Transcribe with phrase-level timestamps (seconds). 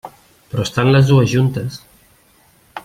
[0.53, 1.79] Però estan les dues juntes.